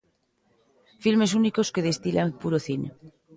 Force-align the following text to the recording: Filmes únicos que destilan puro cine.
Filmes 1.03 1.31
únicos 1.41 1.71
que 1.73 1.85
destilan 1.89 2.29
puro 2.41 2.57
cine. 2.67 2.89